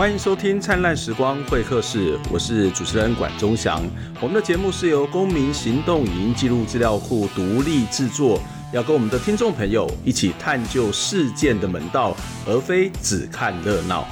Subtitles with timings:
[0.00, 3.82] 欢迎收听《灿烂时光会客室》，我是主持人管中祥。
[4.18, 8.40] 我们的节目是由公民行动影音记录资料库独立制作，
[8.72, 12.16] 要跟我们的听众朋友一起探究事件的门道，
[12.46, 14.08] 而非只看热闹。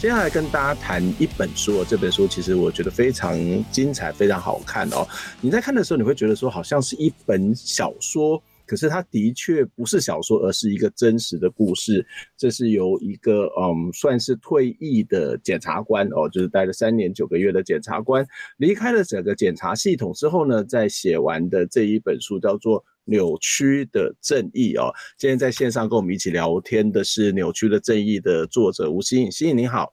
[0.00, 3.38] 接下来跟大家谈一本书，这本书其实我觉得非常
[3.70, 5.06] 精彩，非常好看哦。
[5.40, 8.42] 你在看的时候，你会觉得说，好像是一本小说。
[8.66, 12.06] 可是它的确不是小说，而是一个真实的故事。
[12.36, 24.92] 这是由一个嗯，算是退役的检察官哦，就是待了三年九个月的检察官，离开了整个检察系统之后呢，在写完的这一本书叫做《扭曲的正义》哦。
[25.18, 29.92] 今天在线上跟我们一起聊天的是《扭曲的正义》的作者吴欣颖，欣颖你好。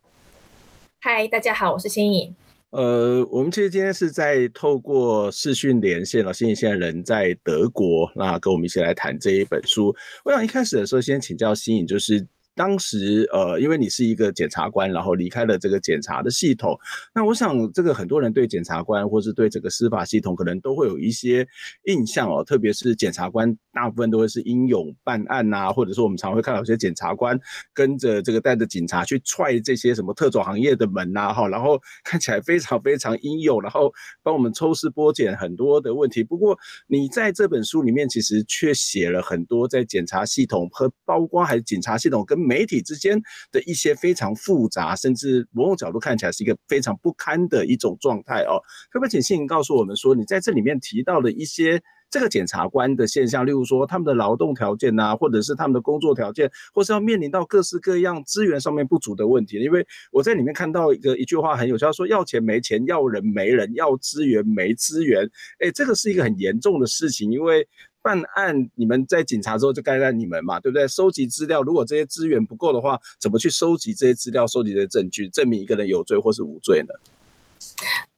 [1.00, 2.36] 嗨，大家好，我是欣颖。
[2.72, 9.96] 呃，我们其实今天是在透过视讯连线了，欣颖现在人在德国，那跟我们一起来谈这一本书。
[10.26, 12.28] 我想一开始的时候，先请教欣颖，就是。
[12.54, 16.78] 当时，呃，因为你是一个检察官，然后离开了这个检察的系统，
[17.16, 21.48] 那我想，这个很多人对检察官或是对这个司法系统，可能都会有一些
[21.86, 22.44] 印象哦。
[22.44, 27.40] 特别是检察官，大部分都会是英勇办案呐、啊，或者说我们常会看到有些检察官
[27.74, 36.24] 跟着这个带着警察去踹这些什么特种行业的门呐，哈，然后看起来非常非常英勇，然后帮我们抽丝剥茧很多的问题。
[36.24, 48.60] 不过，你在这本书里面其实却写了很多在检察系统和包括还是警察系统跟媒体之间的一些非常复杂，甚至某种角度看起来是一个非常不堪的一种状态哦。
[48.90, 51.82] 可不可以请信告诉我们说，你在这里面提到的一些
[52.12, 59.60] 这个检察官的现象，例如说他们的劳动条件呐、啊，或者是他们的工作条件，或是要面临到各式各样资源上面不足的问题？
[59.60, 65.28] 因为我在里面看到一个一句话很有效，说要钱没钱，要人没人，要资源没资源。
[65.60, 67.68] 哎，这个是一个很严重的事情，因为。
[68.04, 70.88] 办案，你们在警察之后就该在你们嘛，对不对？
[70.88, 76.96] 收集资料，如果这些资源不够的话，怎么去收集这些资料、收集这些证据，证明一个人有罪或是无罪呢？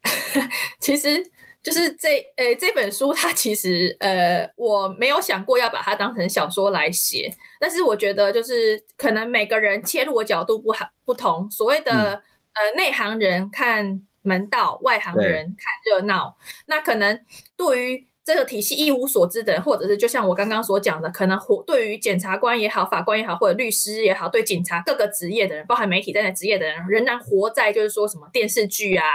[0.80, 1.22] 其实
[1.63, 12.06] 就是这呃这本书，它其实呃我没有想过要把它当成小说来写，但是我觉得就是可能每个人切入的角度不好不同，所谓的、嗯、
[12.53, 17.19] 呃内行人看门道，外行人看热闹，那可能
[17.57, 18.07] 对于。
[18.25, 29.06] 这个体系一无所知的人，或者是就像我刚刚所讲的，可能活对于检察官也好、法官也好，或者律师也好，对警察各个职业的人，包含媒体在内职业的人，仍然活在就是说什么电视剧啊，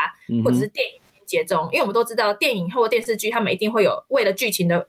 [0.45, 1.69] 或者是电影情节中。
[1.71, 4.89] 因为我们都知道，电影或电视剧他们一定会有为了剧情的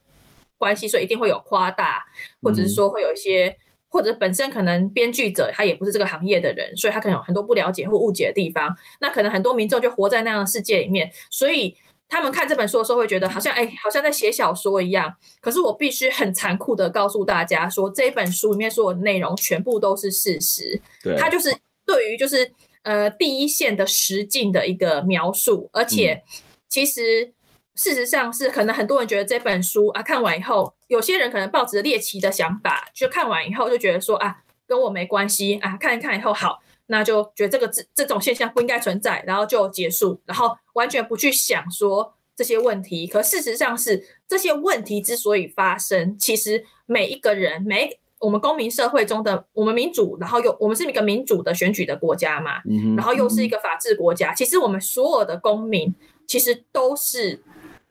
[0.58, 2.04] 关系，所以一定会有夸大，
[2.42, 3.56] 或者是说会有一些，
[3.90, 8.76] 或者本身可能编剧者他也不是这个行业的人，所以他可能有很多不了解或误解的地方。
[9.02, 11.76] 那可能很多民众就活在那样的世界里面，所以。
[12.12, 15.14] 他们看这本书的时候会觉得好像哎，好像在写小说一样。
[15.40, 20.82] 可是我必须很残酷的告诉大家说，这本书里面所有的内容全部都是事实。
[21.04, 22.52] 对，它就是对于就是
[22.84, 26.24] 呃第一线的实境的一个描述，而且
[26.68, 27.34] 其实
[27.76, 36.60] 事实上是可能很多人觉得这本书啊看完以后，有些人可能抱着猎奇的想法，就看完以后就觉得说啊跟我没关系啊，看一看以后好。
[36.92, 43.06] 那就觉得这个这这种现象不应该存在，然后就结束，然后完全不去想说这些问题。
[43.06, 52.62] 可事实上是这些问题之所以发生，其实每一个人，每我们公民社会中的我们民主，然后又我们是一个民主的选举的国家嘛，
[52.96, 54.34] 然后又是一个法治国家。
[54.34, 55.94] 其实我们所有的公民，
[56.28, 57.42] 其实都是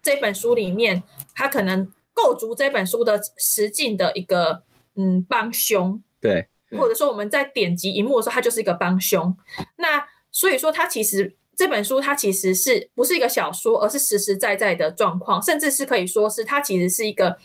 [0.03, 1.03] 这本书里面
[1.35, 4.63] 他可能构筑这本书的实境的一个
[4.95, 6.03] 嗯帮凶。
[6.21, 6.49] 对。
[6.73, 9.35] 或者说我们在点击荧幕的时候，它就是一个帮凶。
[9.79, 17.39] 那所以说，它其实这本书它其实是不是一个小说，而是实实在在的状况，甚至是可以说是它其实是一个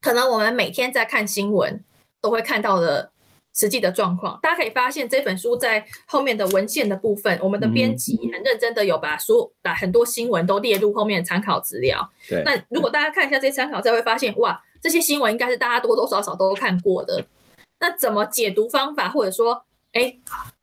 [0.00, 1.84] 可能我们每天在看新闻
[2.20, 3.10] 都会看到的
[3.54, 4.38] 实际的状况。
[4.42, 12.10] 大家可以发现这本书在后面的文献的部分，我们的编辑很认真的有把书把很多新闻都列入后面的参考资料。
[12.28, 12.42] 对。
[12.44, 17.24] 那如果大家看一下这些参考资料，会发现哇，这些新闻应该是大家多多少少都看过的。
[17.80, 20.14] 那怎么解读方法，或者说，哎，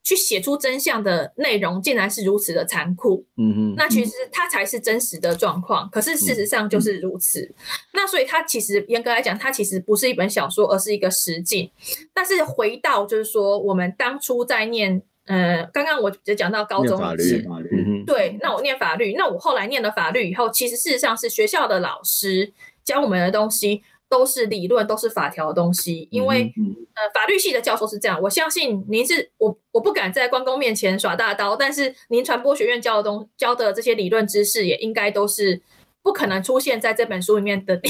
[0.08, 3.26] 去写出真相的内容，竟然是如此的残酷。
[3.36, 5.90] 嗯嗯，那其实它才是真实的状况。
[5.92, 7.42] 可是事实上就是如此。
[7.42, 7.54] 嗯、
[7.92, 11.70] 那所以它其实严格来讲，它其实不是一本小说，而是一个实境。
[12.14, 22.54] 但是回到就是说，我们当初在念，呃，刚刚我只讲到高中法律，法律，嗯、对，那我念法律，那我后来念了法律以后，其实事实上是学校的老师
[22.86, 23.84] 教我们的东西。
[24.10, 26.08] 都是理论，都是法条的东西。
[26.12, 26.54] 因为，
[26.96, 28.22] 呃，法律系的教授是这样。
[28.22, 31.56] 我相信您是我，我不敢在关公面前耍大刀。
[31.56, 35.62] 但是，您传播学院教的东教的这些理论知识，也应该都是
[36.02, 37.90] 不可能出现在这本书里面的的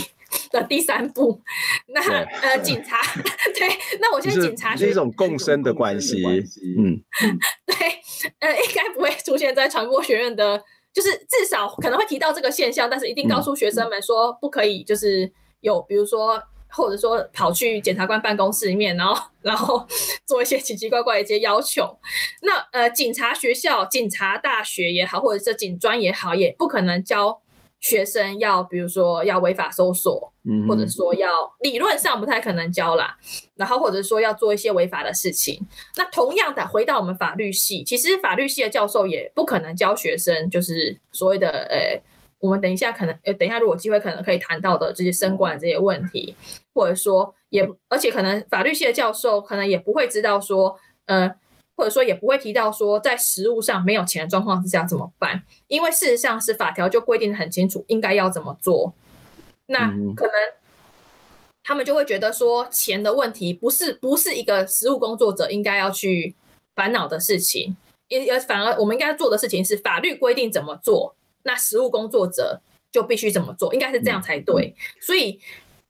[0.52, 1.42] 的第三步。
[1.88, 3.00] 那呃，警察
[3.58, 3.68] 对，
[4.00, 7.00] 那我现在警察是一种共生的关系，嗯，
[7.66, 7.76] 对，
[8.40, 10.62] 呃，应该不会出现在传播学院的，
[10.94, 15.32] 就是至少可能会提到这个现象，但是一定告诉学生们说不可以，就是
[15.68, 16.42] 有比如说。
[16.70, 19.88] 或者说跑去检察官办公室里面，然后然后
[20.28, 21.98] 做一些奇奇怪怪的一些要求。
[22.42, 27.42] 那呃，警察学校、警察大学也好，或者是警专也好，也不可能教
[27.80, 30.32] 学生要，比如说要违法搜索，
[30.68, 31.30] 或者说要
[31.62, 33.18] 理论上不太可能教啦。
[33.56, 35.66] 然后或者说要做一些违法的事情。
[35.96, 42.02] 那同样的，回到我们法律系，其实法律系的教授也不可能教学生，就是所谓的呃。
[42.40, 46.36] 我们等一下可能，呃，等一下如果机会可能可以谈到的这些升管这些问题，
[46.74, 51.36] 或者说也，而且可能法律系的教授可能也不会知道说，呃，
[51.76, 55.44] 或者说也不会提到说，在实务上没有钱的状况之下怎么办？
[55.68, 58.94] 因为事实上是法条就规定的很清楚，应该要怎么做。
[59.66, 60.34] 那可能
[61.64, 66.36] 他们就会觉得说，钱的问题不是不是一个实务工作者应该要去
[66.76, 67.76] 烦恼的事情，
[68.08, 71.17] 也也反而我们应该做的事情是法律规定怎么做。
[71.48, 72.62] 那实务工作者
[72.92, 74.76] 就必须怎么做，应该是这样才对。
[75.02, 75.40] 所以，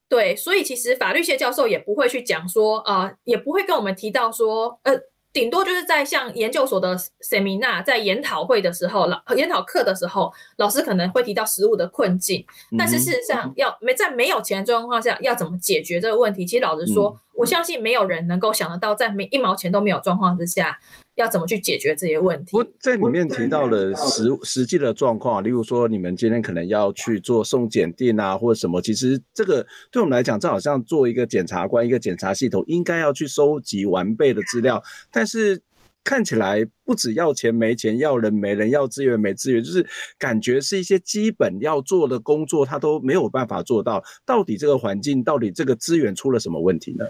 [0.08, 4.94] 对，所以其实法律系教授也不会去讲说，呃，也不会跟我们提到说，呃，
[5.34, 12.46] 顶多就是在像研究所的 seminar，在研讨会的时候，老研讨课的时候，老师可能会提到实务的困境。
[12.78, 16.46] 但是事实上，要没在没有钱的状况下，要怎么解决这个问题？
[16.46, 20.80] 其实老实说，我相信没有人能够想得到，在没一毛钱都没有状况之下。
[21.18, 22.56] 要怎么去解决这些问题？
[22.56, 28.80] 我在里面提到了实实际的状况，例如说你们今天可能要去做送检定啊，或者什么。
[28.80, 34.82] 其实这个对我们来讲，这好像做一个检察官，一个检察系统应该要去收集完备的资料。
[35.12, 35.60] 但是
[36.04, 39.84] 看起来不只要钱没钱，要人没人，要资源没资源，就是
[40.20, 44.04] 感觉是一些基本要做的工作，他都没有办法做到。
[44.24, 47.08] 到底这个环境，到底这个资源出了什么问题呢？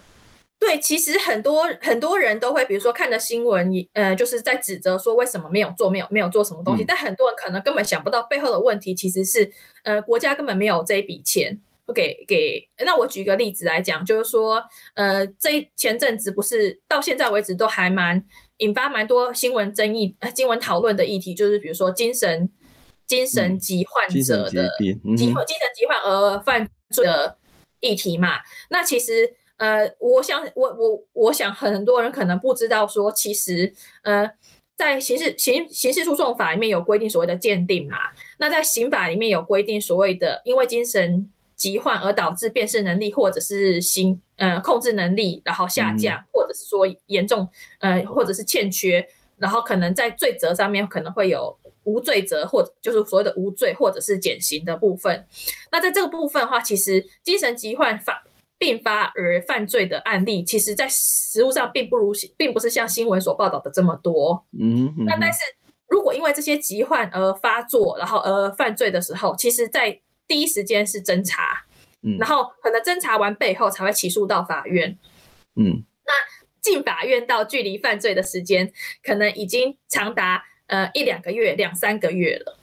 [0.67, 6.83] 对，其实很多很多人都会，比如说看着新闻，呃，就是在指责说为什么没有做，没有没有做什么东西。
[6.83, 9.49] 嗯、但很多人可能根本想不到背后的问题，其实是，
[9.83, 11.57] 呃，国家根本没有这一笔钱
[11.95, 12.67] 给给。
[12.85, 14.61] 那我举一个例子来讲，就是说，
[14.95, 18.21] 呃，这前阵子不是到现在为止都还蛮
[18.57, 22.49] 引发蛮多新闻争议、新闻讨论的议题，就是比如说精神
[23.05, 27.37] 精神疾患者的疾、嗯、精神疾患而犯罪的
[27.79, 28.39] 议题嘛。
[28.69, 29.33] 那其实。
[29.57, 33.73] 呃，我想，我我我想，很多人可能不知道，说其实，
[34.03, 34.31] 呃，
[34.75, 37.97] 在刑事刑刑事诉讼法里面有规定所谓的鉴定嘛，
[38.37, 47.49] 那在刑法里面有规定所谓的因为精神疾患而导致辨识能力或者是心呃控制能力然后下降，嗯、或者是说严重
[47.79, 49.07] 呃或者是欠缺，
[49.37, 55.25] 然后可能在罪责上面可能会有无罪责或者就是所谓的无罪或者是减刑的部分。
[55.71, 58.23] 那在这个部分的话，其实精神疾患法。
[58.57, 64.45] 并发而犯罪的案例，其实，在实务上并不如，并不是像新闻所报道的这么多。
[64.59, 65.39] 嗯，嗯，那但是
[65.87, 71.65] 如果因为这些疾患而发作，然后而犯罪的时候，其实，在第一时间是侦查，
[72.01, 74.97] 嗯，然后可能侦查完背后才会起诉到法院。
[75.55, 76.13] 嗯，那
[76.61, 78.73] 进法院到距离犯罪的时间，
[79.03, 82.57] 可能已经长达呃一两个月、两三个月了。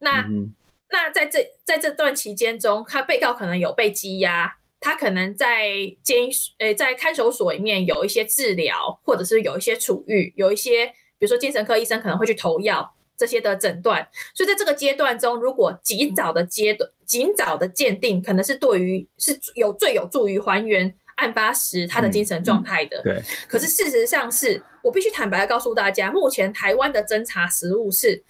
[0.00, 0.54] 那、嗯、
[0.90, 4.58] 那在这在这段期间中，他被告可能有被羁押。
[4.80, 5.70] 他可能在
[6.02, 14.08] 监呃，在看守所里面有一些治疗，或者是有一些处遇，有一些比如说精神科医生可能会去投药这些的诊断。
[14.34, 22.98] 所以在这个阶段中，如果及早的阶段、及早的鉴定，可能是对于是有最有助于还原案发时他的精神状态的。
[22.98, 23.22] 嗯嗯、对。
[23.48, 28.22] 可是事实上是，我必须坦白的告诉大家，目前台湾的侦查实务是，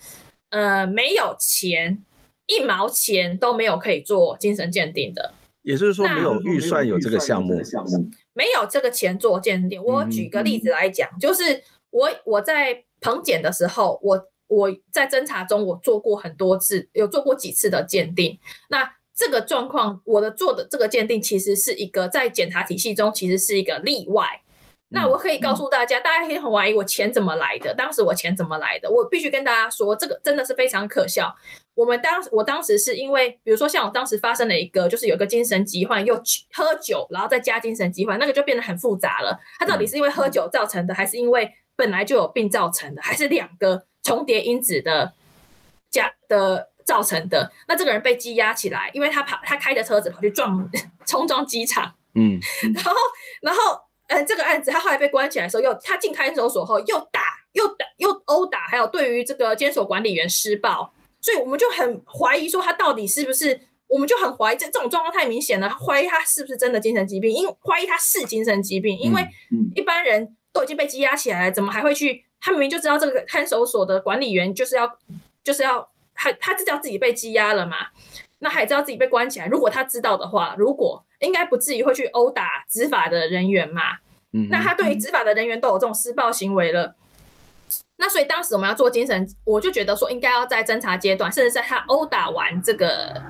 [0.49, 2.03] 呃，没有钱，
[2.47, 5.35] 一毛钱都没有可以做精神鉴定的。
[5.69, 7.61] 也就是说，没有预算有这个项目，
[8.33, 9.85] 没有这个钱做鉴定。
[9.85, 18.39] 我举个例子来讲，嗯、就是我我在彭检的时候，我我在侦查中，我做过很多次，有做过几次的鉴定。
[18.71, 24.41] 那这个状况，我的做的这个鉴定，其实是一个在检察体系中，其实是一个例外。
[24.91, 27.75] 那我可以告诉大家，大家可以很怀疑我钱怎么来的？
[27.75, 28.91] 当时我钱怎么来的？
[28.91, 31.35] 我必须跟大家说，这个真的是非常可笑。
[31.75, 36.17] 我们当我当时是因为，比如说像我当时发生了一个，就是有一个精神疾患，又
[36.55, 39.39] 喝酒，然后再加精神疾患，那个就变得很复杂了。
[39.59, 45.13] 它到底是因为喝酒造成的，还是因为本来就有病造成的，还是两个重叠因子的
[45.91, 47.53] 加的造成的？
[47.69, 50.67] 那这个人被羁押起来，因为他跑，他开着车子跑去撞
[51.07, 52.41] 冲撞机场，嗯，
[52.75, 52.93] 然后
[53.43, 53.88] 然后。
[54.09, 57.23] 嗯，这个案子他后来被关起来的时候，又他进看守所后又打
[57.53, 69.27] 又打又殴打，还有对于这个监所管理员施暴，所以我们就很怀疑说他到底是不是我们就很怀疑这这种状况太明显了，怀疑他是不是真的精神疾病，因怀疑他是精神疾病，因为
[69.75, 72.25] 一般人都已经被羁押起来了，怎么还会去？
[72.41, 74.89] 他明明就知道这个看守所的管理员就是要
[75.43, 77.89] 就是要他他知道自己被羁押了嘛，
[78.39, 79.47] 那还知道自己被关起来。
[79.47, 83.99] 如果他知道的话，如果应该不至于会去殴打执法的人员嘛？
[84.33, 86.95] 嗯，那他对于执法的人员都有这种施暴行为了。
[87.97, 93.21] 那所以当时我们要做精神，我就觉得说应该要在侦查阶段，甚至在他殴打完这个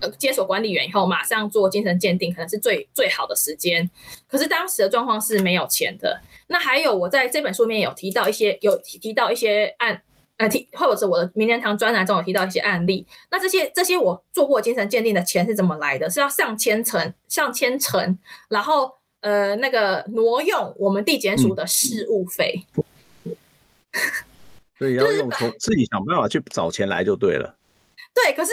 [0.00, 3.90] 呃接手管理员以后，马上做精神鉴定，可能是最最好的时间。
[4.26, 6.20] 可是当时的状况是没有钱的。
[6.46, 10.00] 那还有我在这本书里面有提到一些，有提到一些案，
[10.36, 13.06] 呃提或者是我的名人堂专栏中有提到一些案例。
[13.30, 16.08] 那这些这些我做过精神鉴定的钱是怎么来的？
[16.10, 22.64] 是要上千层，上千层，然后呃那个挪用我们地检署的事务费。
[23.24, 23.36] 嗯
[24.78, 27.56] 所以要用从自己想办法去找钱来就对了。
[28.12, 28.52] 对，可是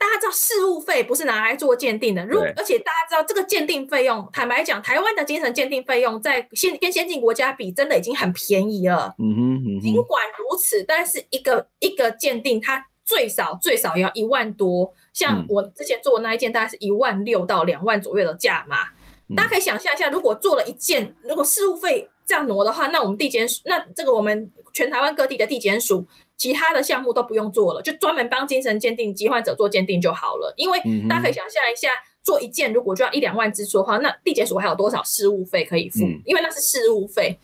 [0.00, 9.14] 大家知道事务费不是拿来做鉴定的，如而且大家知道这个鉴定费用，坦白讲，台湾的精神鉴定费用在先跟先进国家比，真的已经很便宜了。
[9.18, 9.80] 嗯哼，嗯哼。
[9.82, 18.86] 尽管如此，但是一个一个鉴定，它最少最少要一万多，像我之前做的那一件，大概是一万六到两万左右的价码。
[19.28, 19.36] 嗯。
[19.36, 22.08] 大家可以想象一下，如果做了一件，如果事务费。
[22.26, 26.06] 这样挪的话，那我们地检署，那这个我们全台湾各地的地检署，
[26.40, 30.54] 其他的项目都不用做了，就专门帮精神鉴定疾患者做鉴定就好了。
[30.56, 31.90] 因为大家可以想象一下，
[32.22, 35.98] 做一件如果就要一两万支出的话，那地检署还有多少事务费可以付？
[36.24, 37.38] 因为那是事务费。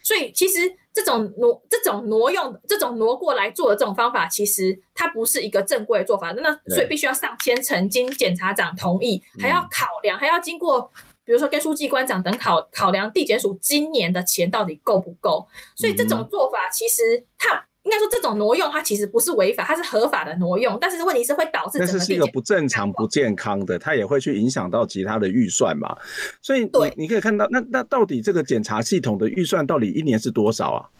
[0.00, 6.30] 所以其实这种挪、这种挪用、这种挪过来做的这种方法，其实它不是一个正规的做法。
[6.30, 10.92] 那所以必须要上千层，经检察长同意，还要考量，还要经过。
[11.24, 25.96] 比如说跟书记官长等考考量地检署今年的钱到底够不够，所以这种做法其实它应该说这种挪用它其实不是违法，它是合法的挪用，但是问题是会导致整个地检署，但是是一个不正常、不健康的，它也会去影响到其他的预算嘛。
[26.42, 30.90] 所以你对你可以看到，那那到底这个检查系统的预算到底一年是多少啊？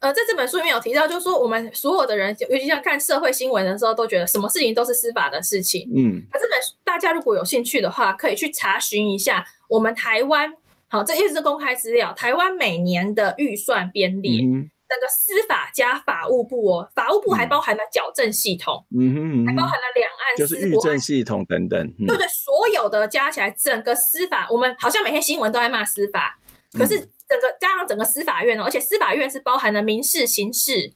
[0.00, 5.88] 呃，在这本书里面有提到，就是说我们所有的人，尤其像看社会新闻的时候，都觉得什么事情都是司法的事情。
[5.94, 10.52] 嗯，可这本书大家如果有兴趣的话，可以去查询一下我们台湾，
[10.88, 26.38] 好，这也是公开资料，台湾每年的预算编列，嗯，整个司法加法务部哦，法务部还包含了矫正系统，嗯哼，还包含了两岸就是狱政系统等等，嗯，对对，所有的加起来，整个司法，我们好像每天新闻都在骂司法，
[26.72, 26.98] 可是。
[27.00, 27.10] 嗯。
[27.28, 30.92] 整个加上整个司法院哦，而且司法院是包含了民事、刑事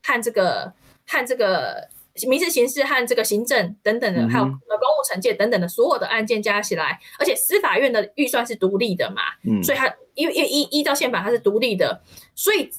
[0.00, 0.72] 和这个
[1.08, 1.88] 和这个
[2.28, 12.00] 民事、刑事和这个行政等等的，还有公务惩戒等等的所有的案件加起来，而且司法院的预算是独立的嘛，嗯，所以它因为依依照宪法它是独立的，
[12.36, 12.70] 所以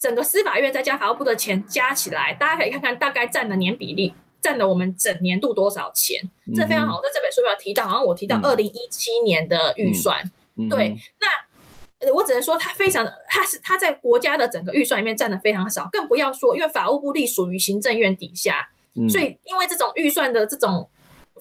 [0.00, 6.20] 整个司法院再加法务部的钱加起来，大家可以看看大概占的年比例，占了我们整年度多少钱，
[6.56, 7.00] 这非常好。
[7.00, 10.28] 在这本书有提到，好像我提到二零一七年的预算，
[10.68, 11.28] 对，那。
[12.14, 20.88] 我只能说，它非常的，他是它在国家的整个预算里面占的非常少，更不要说，因为法务部隶属于行政院底下，嗯、所以因为这种预算的这种，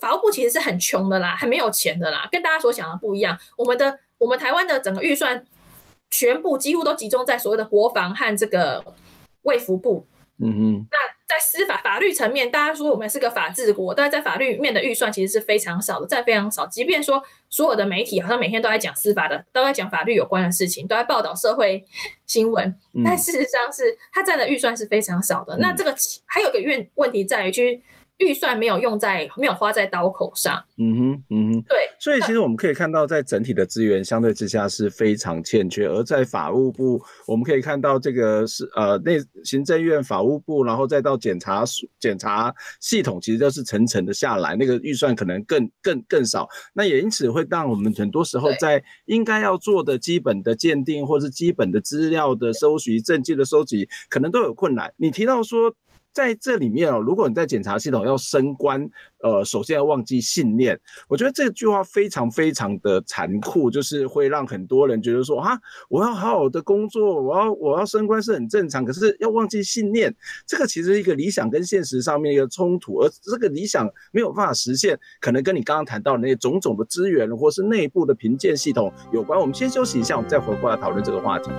[0.02, 3.40] 法务部其实是很穷的啦，很没有钱的啦，跟大家所想的不一样。
[3.56, 5.46] 我们的我们台湾的整个预算，
[6.10, 8.84] 全部几乎都集中在所谓的国防和这个
[9.44, 10.08] 卫福部。
[10.42, 10.98] 嗯嗯，那
[11.28, 16.66] 在司法法律层面，大家说我们是个法治国，但是在法律面的预算其实是非常少的，占非常少。
[16.66, 21.86] 即便说所有的媒体好像每天都在讲司法的，都在讲法律有关的事情，都在报道社会
[22.26, 22.74] 新闻，
[23.04, 25.58] 但事实上是它占的预算是非常少的。
[25.58, 25.94] 那这个
[26.26, 27.84] 还有个问问题在于去。
[28.20, 30.62] 预算没有用在，没有花在刀口上。
[30.78, 31.78] 嗯哼，嗯哼，对。
[32.00, 35.88] 所以其实我们可以看到，在整体的资源相对之下是非常欠缺。
[35.88, 41.64] 而在法务部，我们可以看到这个是呃内行政院法务部，然后再到检察
[41.98, 46.48] 检察系统，其实都是层层的下来，那个预算可能更更更少。
[46.74, 54.94] 那也因此会让我们很多时候在应该要做的基本的鉴定，或是基本的资料的收集、证据的收集，可能都有困难。
[54.98, 55.74] 你提到说。
[56.12, 58.90] 在这里面哦，如果你在检查系统要升官，
[59.22, 60.80] 呃，首先要忘记信念。
[61.08, 70.14] 我觉得这句话非常非常的残酷，就是会让很多人觉得说啊，我要好好的工作，我要我要升官是很正常，可是要忘记信念，
[70.46, 79.40] 这个其实是一个理想跟现实上面一个冲突，而这个理想没有办法实现，可能跟你刚刚谈到的那些种种的资源或是内部的评鉴系统有关。
[79.40, 81.52] 我们先休息一下，我们再回过来讨论这个话题。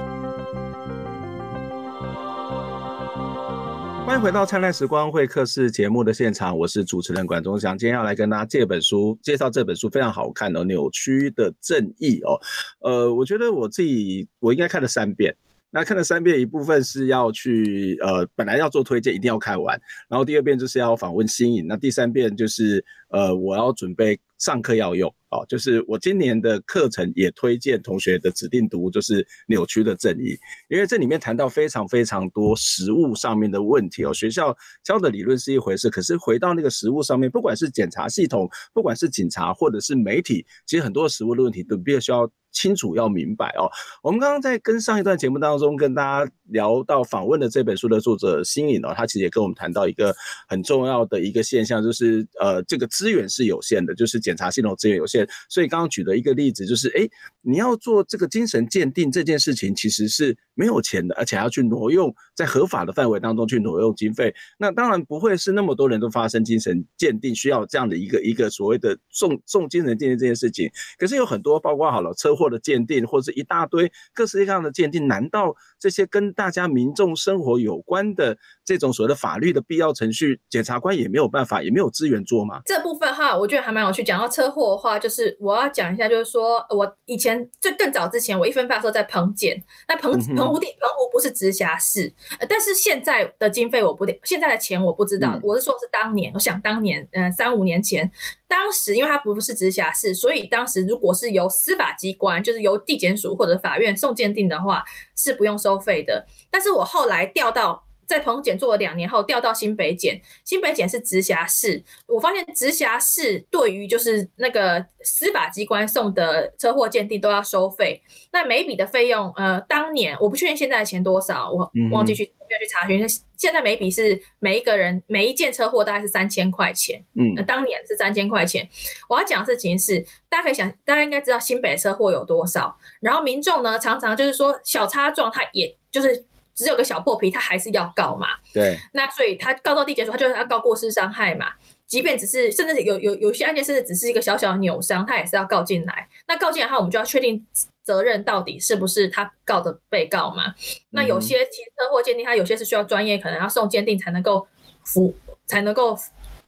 [4.07, 7.79] 欢迎回到灿烂时光会客室节目的现场，我是主持人管中祥。
[7.79, 12.41] 今天要来跟大家借本书，介绍这本书非常好看哦，《扭曲的正义》哦。
[12.81, 15.35] 呃，我觉得我自己我应该看了三遍。
[15.71, 19.81] 那看了三遍，一部分是要去呃，本来要做推荐，一定要看完。
[20.09, 25.15] 然后第二遍就是要访问新颖，那第三遍就是呃，我要准备上课要用。
[25.31, 30.37] 哦，就是我今年的课程也推荐同学的指定读物，就是扭曲的正义，
[30.69, 34.13] 因为这里面谈到非常非常多实物上面的问题哦。
[34.13, 43.71] 学校教的理论是一回事，可是回到那个实物上面，不管是检查系统，不管是警察或者是媒体，其实很多实物的问题都必须要清楚要明白哦。
[44.03, 50.15] 我们刚刚在跟上一段节目当中跟大家聊到访问的这本书的作者新颖哦，他其实也跟我们谈到一个
[50.49, 55.29] 很重要的一个现象，就是呃，这个资源是有限的，就是检查系统资源有限。
[55.49, 57.09] 所以刚刚举的一个例子就是，哎，
[57.43, 64.35] 你要做这个精神鉴定这件事情，其实是没有钱的，而且要去挪用在合法的范围当中去挪用经费。
[64.57, 70.71] 那当然不会是那么多人都发生精神鉴定需要这样的一个一个所谓的送送精神鉴定这件事情。
[70.99, 82.61] 可是有很多包括好了车祸的鉴定，或者是一大堆各式各样的鉴定，难道这些跟大家民众生活有关的这种所谓的法律的必要程序，检察官也没有办法，也没有资源做吗？
[82.67, 84.05] 这部分哈，我觉得还蛮有趣。
[84.05, 92.13] 讲到车祸的话，就是我要讲一下，就是说我以前就更早之前，我一分发的时候在澎检，那澎澎湖地澎湖不是直辖市，
[92.49, 98.11] 但是现在的经费我不现在的钱我不知道，我是说是当年，我想当年，嗯，三五年前，
[98.51, 104.85] 当时因为它不是直辖市，所以当时如果是由司法机关，就是由地检署或者法院送鉴定的话，
[105.17, 106.27] 是不用收费的。
[106.51, 107.85] 但是我后来调到。
[108.11, 111.81] 在澎检做了两年后，调到新北检，新北检是直辖市。
[112.09, 118.03] 我发现直辖市对于就是那个司法机关送的车祸鉴定都要收费。
[118.33, 123.01] 那每一笔的费用，呃，当年我不确定现在的钱多少，我忘记去要去查询。
[123.37, 127.01] 现在每一笔是每一个人每一件车祸大概是三千块钱。
[127.15, 128.69] 嗯，呃，当年是三千块钱。
[129.09, 132.77] 我要讲的事情是，大家可以想，大家应该知道新北车祸有多少。
[133.01, 136.25] 然后民众呢，常常就是说小擦撞，他也就是。
[136.55, 138.29] 只有个小破皮，他还是要告嘛？
[138.53, 138.79] 对。
[138.93, 141.53] 那所以他告到地检署，他就是要告过失伤害嘛。
[141.87, 146.09] 即便只是，甚至有有有些案件，甚至只是一个小小的扭伤，他也是要告进来。
[146.29, 147.45] 那告进来的话，我们就要确定
[147.83, 150.55] 责任到底是不是他告的被告嘛？
[150.91, 154.47] 那有些其实车祸鉴定，他有些是需要专业，可能要送鉴定才能够
[154.85, 155.13] 服，
[155.47, 155.99] 才能够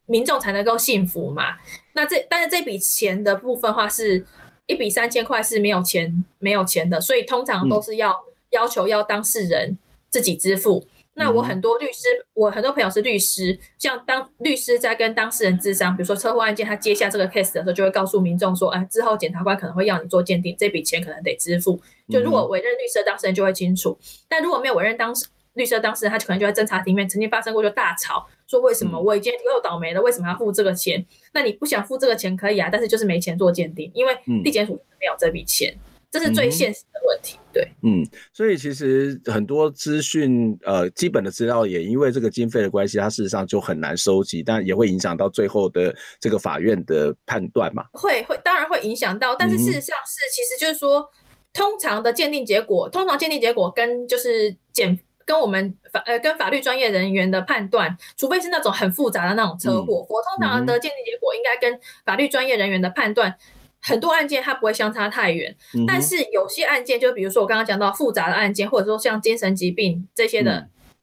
[0.06, 1.56] 民众才能够信服嘛。
[1.94, 4.24] 那这但是这笔钱的部分的话，是
[4.66, 8.14] 一笔三千块是没有钱没有钱的，所以通常都是要
[8.50, 9.76] 要求要当事人。
[10.12, 10.86] 自己支付。
[11.14, 21.78] 那我很多律师，我很多朋友是律师，像当律师在跟当事人咨商，比如说车祸案件，他接下这个 case 的时候，就会告诉民众说，哎，之后检察官可能会要你做鉴定，这笔钱可能得支付。
[22.08, 31.04] 就如果委任律师的当事人就会清楚，但如果没有委任当事律师的当事人，他就可能就在侦查庭面曾经发生过就大吵，说为什么我已经又倒霉了，为什么要付这个钱？
[31.34, 35.76] 那你不想付这个钱可以啊，但是就是没钱做鉴定，因为地检署没有这笔钱。
[36.12, 47.86] 这是最现实的问题，嗯、对，嗯，所以其实很多资讯，呃，基本的资料也因为这个经费的关系，它事实上就很难收集，但也会影响到最后的这个法院的判断嘛。
[47.92, 51.08] 会会，当然会影响到，但是事实上是，其实就是说，
[51.54, 63.34] 通常的鉴定结果，通常鉴定结果跟就是检跟我们法呃跟法律专业人员的判断，除非是那种很复杂的那种车祸，我、嗯、通常的鉴定结果应该跟法律专业人员的判断。
[63.82, 70.52] 很多案件它不会相差太远，嗯、但是有些案件，就比如说我刚刚讲到复杂的案件，或者说像精神疾病这些的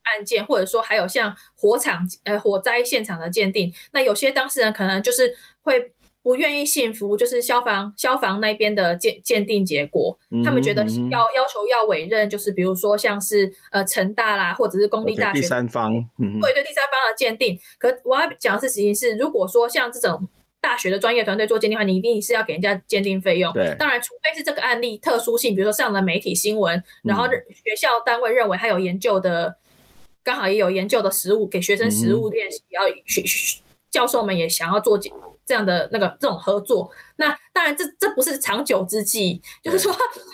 [0.03, 5.91] 案件，嗯、或者说还有像火场呃火灾现场的鉴定，那有些当事人可能就是会
[6.23, 17.59] 不愿意信服，就是消防消防那边的鉴鉴定结果，嗯、他们觉得要要求要委任，就是比如说像是呃成大啦，或者是公立大学第三方，嗯、对对第三方的鉴定。
[17.77, 20.29] 可我要讲的事情是，如果说像这种。
[20.61, 23.51] 大学的专业团队做鉴定的话，你一定是要给人家鉴定费用。
[23.53, 29.55] 对，当然，除非是这个案例特殊性，比如说上了媒体新闻，然后学校单位认为他有研究的，
[30.23, 33.23] 刚好也有研究的实物给学生实物练习，要、嗯学
[33.89, 34.99] 教授们也想要做
[35.49, 36.87] 这样的那个这种合作。
[37.15, 39.91] 那当然这，这这不是长久之计，就是说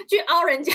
[0.09, 0.73] 去凹人家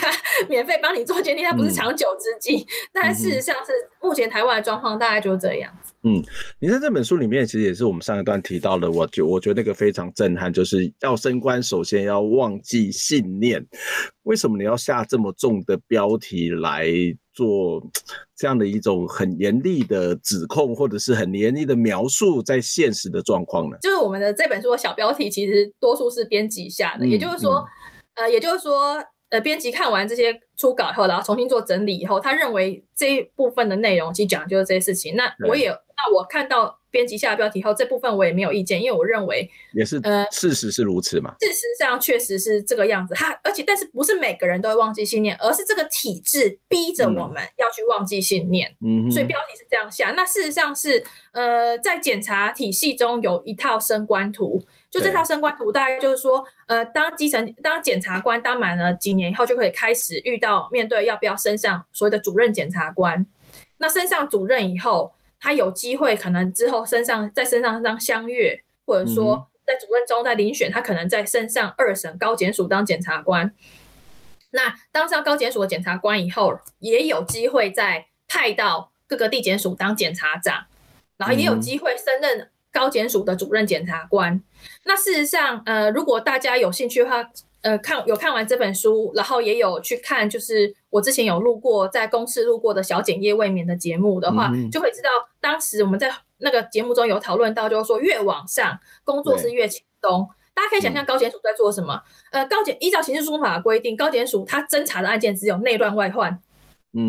[0.49, 2.67] 免费帮你做鉴定，它不是长久之计。
[2.91, 5.71] 但事实上是目前台湾的状况大概就是这样。
[6.05, 6.25] 嗯，
[6.59, 13.63] 你在这本书里面其实也是我们上一段提到的，我觉我觉得那个非常震撼，就是要升官，首先要忘记信念。
[14.23, 16.87] 为什么你要下这么重的标题来
[17.41, 17.83] 做
[18.37, 23.79] 这样的一种很严厉的指控，或者是很严厉的描述在现实的状况呢？
[23.81, 27.65] 就是我们的这本书的小标题，其实多数是编辑下的，嗯、也就是说，
[28.17, 29.03] 嗯、呃，也就是说。
[29.31, 35.15] 呃，编辑看完这些初稿以后，然后重新做整理以后，他认为这一部分的内容其实讲的就是这些事情。
[35.15, 41.35] 那我也，对那我看到编辑下的标题后，这部分我也没有意见，因为我认为也是呃，事实是如此嘛。
[41.41, 43.15] 事实上确实是这个样子。
[43.15, 48.75] 他而且但是不是每个人都会忘记信念，而是这个体制逼着我们要去忘记信念。
[48.81, 50.13] 嗯，所以标题是这样下。
[50.17, 54.61] 那事实上是呃，在检察体系中有一套升官图，
[54.91, 63.25] 就这套升官图大概就是说，呃，当基层当检察官当满了几年以后，就可以开始遇到面对要不要升上所谓的主任检察官。
[63.79, 73.55] 那升上主任以后，他有机会可能之后身上在身上当相阅，或者说在主任中在遴选，他可能在升上二审高检署当检察官。
[74.51, 80.67] 那当上高检署的检察官以后，也有机会再派到各个地检署当检察长，
[81.17, 84.43] 然后也有机会升任高检署的主任检察官。
[84.85, 87.31] 那事实上，呃，如果大家有兴趣的话，
[87.63, 95.09] 呃，看有看完这本书，然后也有去看，就是我之前有录过在公司录过的小简夜未眠的节目的话，嗯、就会知道
[95.41, 100.27] 当时我们在那个节目中有讨论到，就是说越往上工作是越轻松。
[100.55, 102.03] 大家可以想象高检署在做什么？
[102.33, 106.39] 嗯、呃，高检依照刑事诉讼法规定，高检署他侦查的案件只有内乱外患、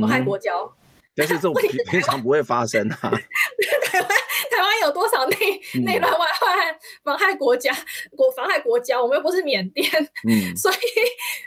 [0.01, 0.73] 妨害国交。
[1.15, 1.53] 但是这种
[1.89, 2.95] 平常不会发生啊！
[3.85, 4.09] 台湾
[4.49, 5.37] 台湾有多少内
[5.83, 6.57] 内乱外患、
[7.03, 7.75] 妨害国家、
[8.15, 9.01] 国妨害国家？
[9.01, 9.85] 我们又不是缅甸，
[10.27, 10.75] 嗯， 所以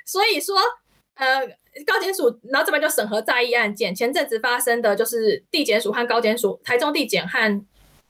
[0.04, 0.56] 所以说，
[1.14, 1.40] 呃，
[1.86, 3.94] 高检署，然后这边就审核在议案件。
[3.94, 7.66] 前阵子发生的就是地检署和高检署，台中地检和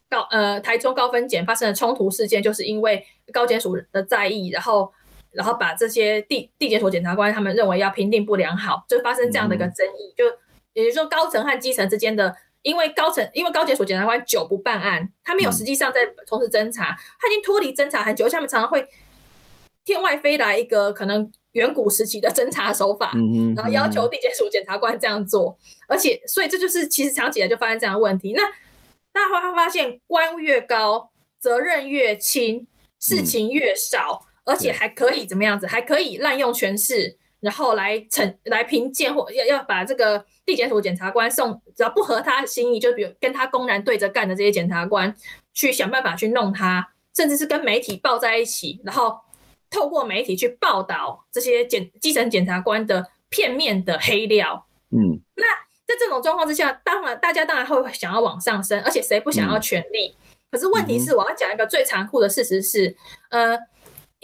[0.09, 4.91] 高呃台中高分检发生的冲突事件，就是因为高检署的在意，然后
[5.31, 10.25] 然后把这些地地检署检察官他们认为要评定不良好，就发生这样的一个争议，嗯、就。
[10.75, 18.85] 也就是说，高层和基层之间的，因为高层，因为高检署检察官久不办案，他没有实际上在从事侦查，他已经脱离侦查很久，下面常常会
[19.85, 23.13] 天外飞来一个可能远古时期的侦查手法，
[23.55, 25.57] 然后要求地检署检察官这样做，
[25.87, 28.33] 而且，所以这就是其实长期以来就发生这样的问题。
[28.33, 28.41] 那
[29.13, 31.09] 大家会发现，官越高，
[31.39, 32.67] 责任越轻，
[32.99, 35.65] 事情越少，而且还可以怎么样子？
[35.65, 37.17] 还可以滥用权势。
[37.45, 45.15] 然后来惩来评鉴或要要把这个地检署检察官送，只要不合他心意，就比如跟他公然对着干的这些检察官，
[45.53, 49.19] 去想办法去弄他，甚至是跟媒体抱在一起，然后
[49.69, 54.65] 透过媒体去报道这些检基层检察官的片面的黑料。
[54.89, 55.45] 嗯，那
[55.85, 60.15] 在这种状况之下，当然大家当然会想要往上升，而且谁不想要权力？
[60.17, 62.97] 嗯、可是问题是，我要讲一个最残酷的事实是，
[63.29, 63.55] 呃。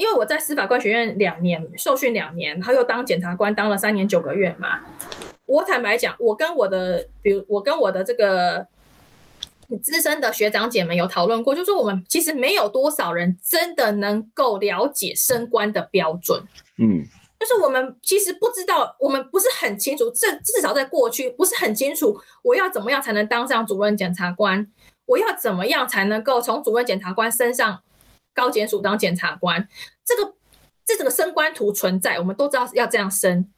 [0.02, 4.80] 因为我在司法官学院两年受训两年，然后又当检察官当了三年九个月嘛。
[5.46, 8.66] 我坦白讲，我跟我的，比如我跟我的这个
[9.84, 16.42] 资深的学长姐们有讨论过，就是说我们其实没有多少人真的能够了解升官的标准。
[16.80, 17.06] 嗯，
[17.40, 24.66] 就是我们其实不知道，我们不是很清楚，至至少在过去不是很清楚，我要怎么样才能当上主任检察官？
[25.06, 27.82] 我要怎么样才能够从主任检察官身上？
[28.34, 29.68] 高检署当检察官，
[30.06, 30.36] 这个
[30.86, 33.50] 这整个升官图存在，我们都知道要这样升，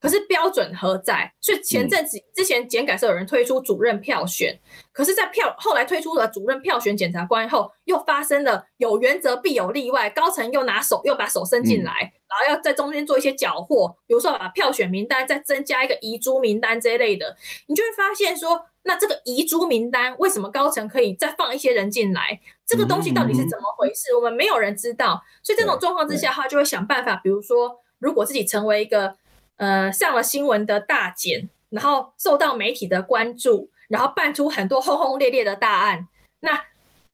[0.00, 1.32] 可是标准何在？
[1.40, 4.58] 所以前阵子之前检改社有人推出主任票选，
[4.92, 11.92] 可是，在票后来推出了主任票选检察官后，又发生了有原则必有例外，高层又拿手又把手伸进来，
[12.28, 18.66] 然后要在中间做一些搅和，比如说把票选名单再增加一个遗珠名单这一类的，你就会发现说。
[18.84, 22.40] 那这个遗珠名单为什么高层可以再放一些人进来？
[22.72, 24.14] 这个东西到底是怎么回事？
[24.16, 25.22] 我们没有人知道。
[25.42, 29.14] 所以这种状况之下，他就会想办法，比如说，如果自己成为一个
[29.58, 36.08] 呃上了新闻的大检，然后受到媒体的关注，然后办出很多轰轰烈烈的大案，
[36.40, 36.64] 那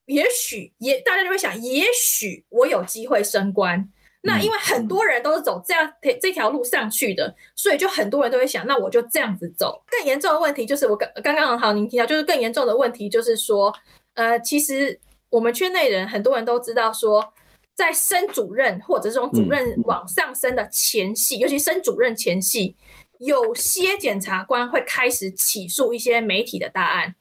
[0.05, 3.91] 也许也大家就会想，也许我有机会升官。
[4.21, 9.81] 那因为很多人都是走这样这条路上去的，所以就很多人都会想，那我就这样子走。
[9.87, 13.73] 更严重的问题就是我刚刚刚好您提到，就是更严重的问题就是说，
[14.15, 17.33] 呃，其实我们圈内人很多人都知道说，
[17.75, 22.75] 在升主任或者这种主任往上升的前戏，尤其升主任前戏，
[23.19, 27.15] 有些检察官会开始起诉一些媒体的大案，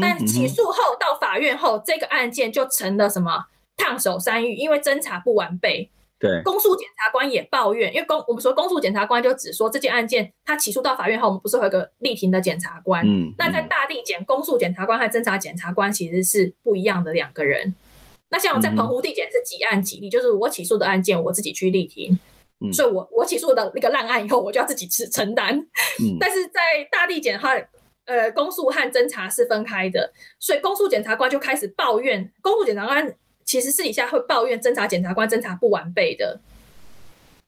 [0.00, 3.46] 但起诉后到法院后，这个案件就成了什么
[3.76, 5.90] 烫手山芋，因为侦查不完备。
[6.20, 13.02] 对，公诉检察官也抱怨，因为公我们说公诉检察官就只说这件案件他起诉到法院后，我们不是会有个立庭的检察官？
[13.06, 17.74] 嗯，那在大地检，公诉检察官和侦查检察官其实是不一样的两个人。
[18.28, 22.18] 那像我在澎湖地检是几案几例，就是我起诉的案件我自己去立庭，
[22.60, 25.56] 嗯，所以我我起诉的那个烂案以后，我就要自己吃承担。
[25.56, 26.60] 嗯，但是在
[26.92, 27.54] 大地检的话，
[28.04, 33.16] 呃，公诉和侦查是分开的，所以公诉检察官就开始抱怨公诉检察官。
[33.44, 36.40] 其实私底下会抱怨侦查检察官侦查不完备的，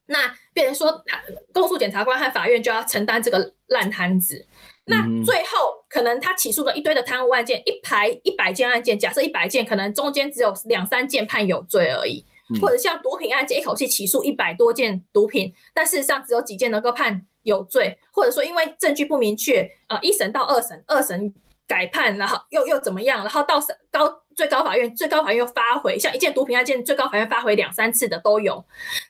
[0.07, 1.03] 那变成说，
[1.51, 4.45] 公诉检察官和法院就要承担这个烂摊子。
[4.85, 12.25] 那最后可能他起诉了一堆的贪污案件，一排一百件案件，假设一百件，可能中间只有两三件判有罪而已。
[12.61, 21.33] 或者像毒品案件，一口气起诉一百多件毒品，但事实上只有几件能够判有罪，或者说因为证据不明确，呃，一审到二审，二审
[21.65, 28.63] 改判，然后又又怎么样，然后到审高最高法院，最高法院又发回，像一件毒品案件，最高法院发回两三次的都有。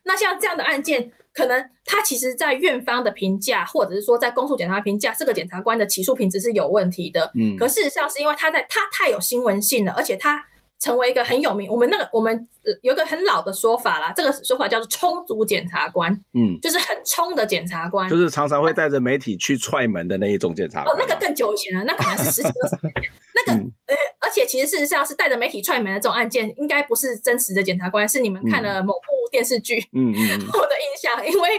[0.04, 7.32] 那像这样的案件，可能他其实在院方的评价，或者是说在公诉检察评价，这个检察官的起诉品质是有问题的。
[7.36, 10.46] 嗯，可事实上是因为他在他太有新闻性了，而且他。
[10.84, 12.46] 成为一个很有名，我们那个我们
[12.82, 20.94] 有一个很老的说法啦，这个说法叫做“充足检察官”，嗯，就是很冲的检察官，就是常常会带着媒体去踹门的那一种检察官。
[20.94, 22.94] 哦，那个更久以前了，那可能是十几二十年。
[23.34, 23.54] 那个
[23.86, 31.50] 呃，而且其实事实上是带着媒体踹门的这种案件，应该不是真实的检察官，是你们看了某部电视剧，嗯嗯， 我的印象，因为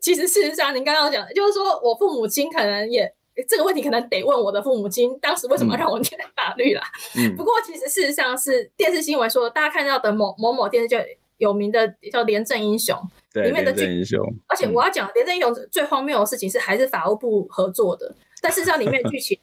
[0.00, 3.14] 其实事实上您刚刚讲的，就是说我父母亲可能也。
[3.48, 6.82] 这个问题可能得问我的父母亲，当时为什么让我念法律啦？
[7.16, 10.96] 嗯， 不过其实事实上是电视新闻说，大家看到的某某某电视剧
[11.38, 12.96] 有名的叫《廉政英雄》
[13.42, 19.38] 里面的廉政英雄，而且我要讲廉政英雄最荒谬的事情是还是法务部合作的，但事实上里面的剧情。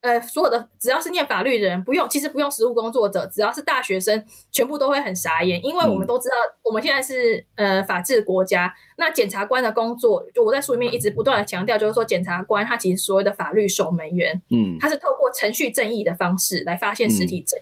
[0.00, 8.72] 呃，所有的只要是念法律的人，不用，其实不用实务工作者，只要是大学生，全部都会很傻眼，因为我们都知道，我们现在是呃法治国家。
[8.96, 17.58] 那检察官的工作，就我在书里面一直不断的强调，就是说检察官他其实所谓的法律守门员，嗯，他是透过程序正义的方式来发现实体正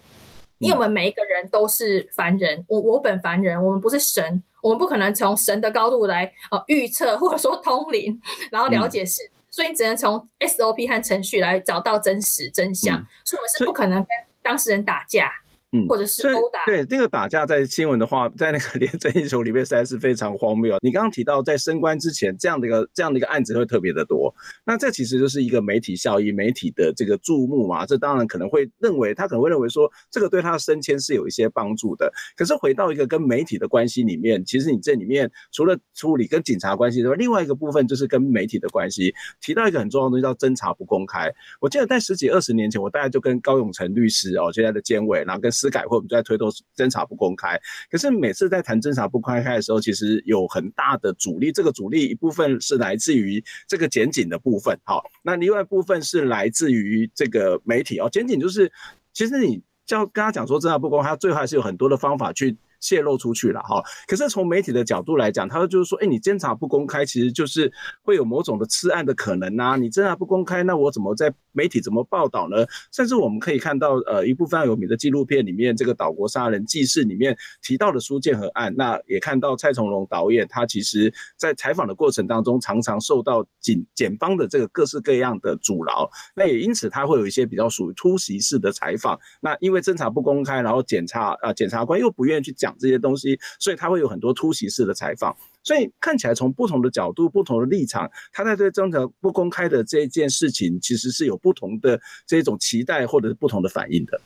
[0.59, 8.21] 义，因为我们每一个人都是凡人，我我本凡人，我们不是神，我们不可能从神的高度来呃预测或者说通灵，
[8.51, 9.23] 然后了解事。
[9.23, 14.09] 嗯所以你只能从 SOP 和程序来找到真实真相，嗯、所以我们是不可能跟
[14.43, 15.33] 当事人打架。
[15.73, 16.65] 嗯，或者是殴打。
[16.65, 20.79] 对，那个打架在新闻的话，在那个《廉政英雄》里面实在是非常荒谬。
[20.81, 24.33] 你刚刚提到在升官之前，这样的一个这样的一个案子会特别的多。
[24.65, 27.85] 那这其实就是一个媒体效益、媒体的这个注目嘛。
[27.85, 32.13] 这当然可能会认为他可能会认为说，这个对他的升迁是有一些帮助的。
[32.37, 39.13] 可是回到一个跟媒体的关系里面，其实你这里面除了处理跟警察关系之外，另外一个部分就是跟媒体的关系。
[39.41, 41.29] 提到一个很重要的东西叫侦查不公开。
[41.61, 47.59] 我记得在十几二十年前，我大概就跟高永成律师哦，现在的监委，然后跟司改会，我们就在推动侦查不公开。
[47.91, 51.51] 可是每次在谈侦查不公开的时候，其实有很大的阻力。
[51.51, 58.09] 这个阻力一部分是来自于这个检警的部分，好，那另外一部分是来自于这个媒体哦。
[58.13, 58.71] 检警就是，
[59.13, 62.57] 其实你叫跟他讲说侦查不公开，他最后还是有很多的方法去。
[62.79, 69.77] 泄露出去了哈，可是从媒体的角度来讲，他就是说，哎，你侦查不公开，其实就是会有某种的吃案的可能呐、啊。
[69.77, 72.65] 你侦查不公开，那我怎么在媒体怎么报道呢？
[72.93, 89.19] 甚至我们可以看到，呃，一部分有名的纪录片里面，这个岛国杀人记事里面提到的苏建和案，那也看到蔡从龙导演他其实在采访的过程当中，常常受到警检方的这个各式各样的阻挠，那也因此他会有一些比较属于突袭式的采访。
[89.41, 92.77] 那因为侦查不公开，然后检察啊、检察官又不愿意去讲。
[92.79, 95.35] 这些东西，所以他会有很多突袭式的采访，
[95.67, 104.21] 所以看起来从不同的角度、不同的立场，他在对政策不公开的这一件事情，其实是有不同的这种期待或者是不同的反应的。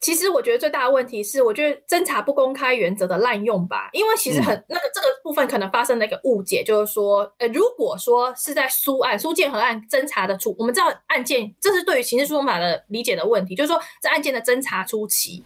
[0.00, 15.42] 其实我觉得最大的问题是，我觉得侦查不公开原则的滥用吧，因为其实很、嗯、那个这个部分可能发生了一个误解，就是说，呃，如果说是在苏案、苏建和案侦查的初，我们知道案件，这是对于刑事诉讼法的理解的问题，就是说在案件的侦查初期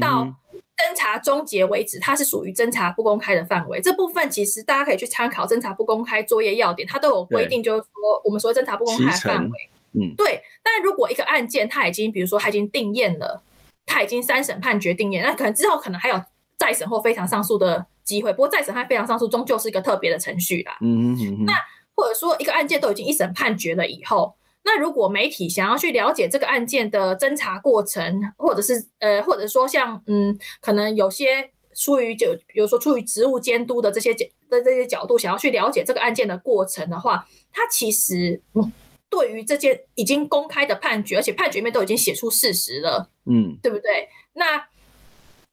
[0.00, 0.34] 到。
[0.76, 3.80] 侦查终结为止，它是属于侦查不公开的范围。
[3.80, 9.70] 这部分其实大家可以去参考侦查不公开作业要点，它都有规定，就是说我们所谓侦查不公开的范围。
[9.92, 10.42] 嗯，对。
[10.62, 13.42] 但如果一个案件它已经，比如说它已经定验了，
[13.86, 16.22] 它已经三审判决定验，那可能之后可能还有
[16.58, 18.30] 再审或非常上诉的机会。
[18.32, 20.76] 不过再审和非常上诉终究是一个特别的程序啦。
[20.82, 21.44] 嗯嗯嗯。
[21.46, 21.54] 那
[21.94, 24.34] 或者说一个案件都已经一审判决了以后。
[24.68, 38.72] 那如果媒体想要去了解这个案件的侦查过程，或者是呃，或者说像嗯，可能有些出于就比如说出于职务监督的这些角的这些角度，想要去了解这个案件的过程的话，它其实嗯，
[39.08, 44.08] 对于这件已经公开的判决，而且判决里面都已经写出事实了，嗯，对不对？
[44.32, 44.66] 那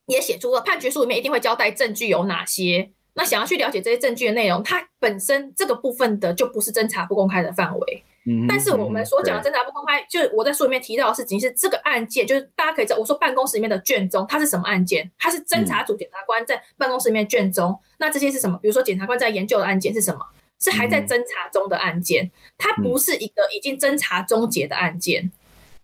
[0.07, 2.89] 也写出了判决书里面一定会交代证据有哪些。
[3.13, 8.03] 那想要去了解这些证据的内容，它本身这个部分的就不是侦查不公开的范围。
[8.25, 15.11] 嗯，但是我们所讲的侦查不公开，就是我在书里面提到的事情是这个案件，就是大家可以知道，我说办公室里面的卷宗，它是什么案件？
[15.19, 17.77] 它是侦查组检察官在办公室里面卷宗。
[17.97, 18.57] 那这些是什么？
[18.61, 20.19] 比如说检察官在研究的案件是什么？
[20.59, 25.29] 是还在侦查中的案件，它不是一个已经侦查终结的案件。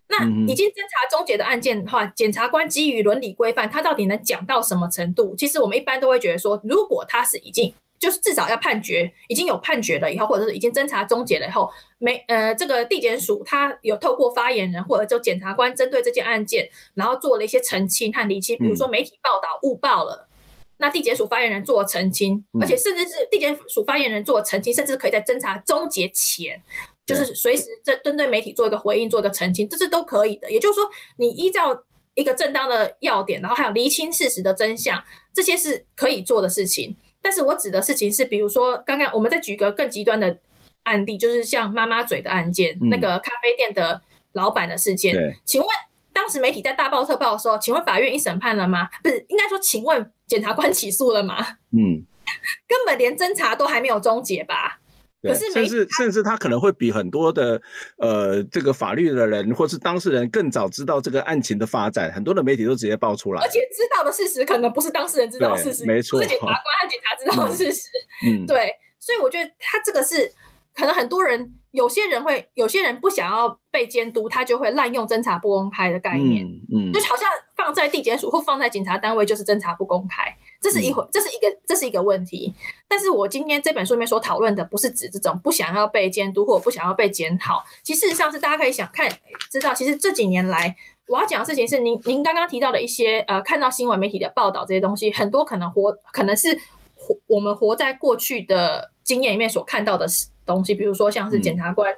[0.08, 5.36] 那已经侦查终结的案件的话，检察官基于伦理规范，他到底能讲到什么程度？
[5.36, 20.31] 其实我们一般都会觉得说，如果他是已经就是至少要判决已经有判决了以后，或者是已经侦查终结了以后，没呃这个地检署他有透过发言人或者就检察官针对这件案件，然后做了一些澄清和厘清，比如说媒体报道误报了，嗯、
[20.77, 26.62] 那地检署发言人做了澄清，而且甚至是地检署发言人做了澄清，甚至可以在侦查终结前，
[27.05, 30.49] 就是随时针针对媒体做一个回应，做一个澄清，这是都可以的。
[30.49, 31.83] 也就是说，你依照
[32.15, 36.95] 一个正当的要点，然后还有厘清事实的真相，这些是可以做的事情。
[37.21, 40.38] 但是我指的事情是，比如说刚刚我们再举一个更极端的
[40.84, 44.01] 案例，就是像妈妈嘴的案件，嗯、那个咖啡店的
[44.34, 45.15] 老板的事件。
[45.45, 45.69] 请问
[46.13, 48.89] 当时媒体在大报特报的时候，请问法院一审判了吗？
[49.03, 51.38] 不是，应该说，请问检察官起诉了吗？
[51.71, 52.03] 嗯，
[52.67, 54.79] 根本连侦查都还没有终结吧？
[55.21, 57.62] 对，可是甚至甚至他可能会比很多的
[57.97, 67.88] 呃这个法律的人或是当事人更早知道这个案情的发展，很多的媒体都直接爆出来，而且知道的事实可能不是当事人知道的事实，没错，是检察官和警察知道的事实，
[68.25, 70.32] 嗯，对，所以我觉得他这个是
[70.75, 71.55] 可能很多人。
[71.71, 82.54] 有些人会，有些人不想要被监督，他就会滥用侦查不公开的概念，嗯，嗯就好像放在地检署或放在警察单位就是侦查不公开，这是一回，这是一个，这是一个问题。
[82.88, 89.10] 但是我今天这本书里面所讨论的，不是指这种不想要被监督或不想要被检讨，其实事实上是大家可以想看，
[89.50, 90.76] 知道，其实这几年来
[91.08, 96.60] 我要讲的事情是您，您您刚刚提到的一些呃，看到新闻媒体的报道这些东西，很多可能活，可能是
[96.95, 100.28] 活我们活在过去的经验里面所看到的事。
[100.45, 101.95] 东西，比如说像是检察官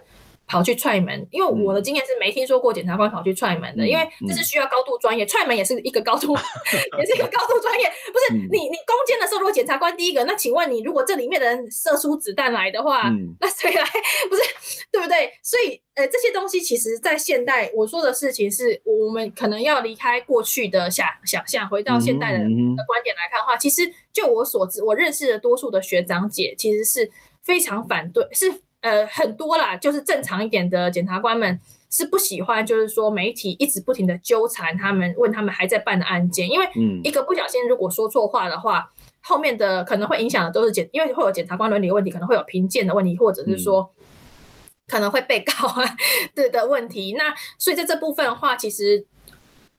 [0.51, 6.35] 跑去踹门，嗯、因为我的经验是没听说过检察官跑去踹门的，嗯、因为这是需要高度专业，踹门也是一个高度，
[6.99, 7.89] 也是一个高度专业。
[8.11, 13.83] 不是、嗯、你你攻坚的时候，如果检察官第一个，那请问你，如果这里面的人射出子弹来的话，嗯、那谁来？
[14.29, 14.41] 不是
[14.91, 15.31] 对不对？
[15.41, 22.43] 所以呃，这些东西其实在现代，我说的事情是我们可能要离开过去的想想象，回到现代人
[22.75, 27.09] 的观点来看的话，嗯、其实就我所知，我认识的多数的学长姐其实是。
[27.43, 36.67] 非常反对，是呃很多啦，就是正常一点的检察官们是不喜欢，就是说媒体一直不停的纠缠他们，问他们还在办的案件，因为
[37.03, 43.93] 一个不小心如果说错话的话，嗯、后面的可能会影响的都是检，因为会有检察官伦理的问题，可能会有评鉴的问题，或者是说
[44.87, 45.95] 可能会被告啊
[46.33, 47.13] 对的问题。
[47.17, 49.05] 那所以在这部分的话，其实